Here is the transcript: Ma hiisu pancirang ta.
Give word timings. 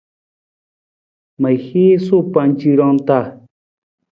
Ma 1.41 1.51
hiisu 1.65 2.15
pancirang 2.33 2.97
ta. 3.07 3.19